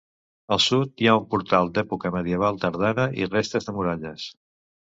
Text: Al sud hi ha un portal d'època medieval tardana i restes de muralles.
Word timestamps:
Al 0.55 0.61
sud 0.67 1.03
hi 1.03 1.09
ha 1.11 1.17
un 1.19 1.27
portal 1.33 1.69
d'època 1.75 2.13
medieval 2.17 2.59
tardana 2.65 3.07
i 3.23 3.31
restes 3.37 3.69
de 3.69 3.77
muralles. 3.77 4.27